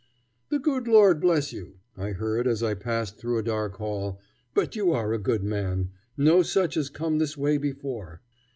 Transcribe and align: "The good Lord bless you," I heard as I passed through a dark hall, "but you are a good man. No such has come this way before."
"The 0.49 0.57
good 0.57 0.87
Lord 0.87 1.21
bless 1.21 1.53
you," 1.53 1.75
I 1.95 2.13
heard 2.13 2.47
as 2.47 2.63
I 2.63 2.73
passed 2.73 3.19
through 3.19 3.37
a 3.37 3.43
dark 3.43 3.75
hall, 3.77 4.19
"but 4.55 4.75
you 4.75 4.91
are 4.93 5.13
a 5.13 5.19
good 5.21 5.43
man. 5.43 5.91
No 6.17 6.41
such 6.41 6.73
has 6.73 6.89
come 6.89 7.19
this 7.19 7.37
way 7.37 7.59
before." 7.59 8.21